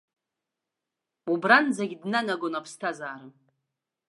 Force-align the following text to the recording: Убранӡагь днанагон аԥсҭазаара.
Убранӡагь 1.31 1.95
днанагон 2.01 2.53
аԥсҭазаара. 2.59 3.27